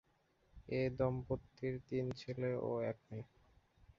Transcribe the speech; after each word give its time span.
এ 0.69 0.81
দম্পতির 0.97 1.75
তিন 1.87 2.05
ছেলে 2.19 2.49
ও 2.61 2.71
এক 2.81 2.97
মেয়ে। 3.07 3.25